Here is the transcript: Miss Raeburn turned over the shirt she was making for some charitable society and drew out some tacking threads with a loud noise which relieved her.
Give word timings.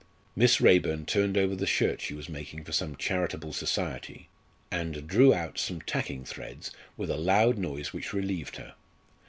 Miss 0.35 0.59
Raeburn 0.59 1.05
turned 1.05 1.37
over 1.37 1.55
the 1.55 1.67
shirt 1.67 2.01
she 2.01 2.15
was 2.15 2.27
making 2.27 2.63
for 2.63 2.71
some 2.71 2.95
charitable 2.95 3.53
society 3.53 4.29
and 4.71 5.05
drew 5.07 5.31
out 5.31 5.59
some 5.59 5.79
tacking 5.79 6.25
threads 6.25 6.71
with 6.97 7.11
a 7.11 7.17
loud 7.17 7.59
noise 7.59 7.93
which 7.93 8.11
relieved 8.11 8.55
her. 8.55 8.73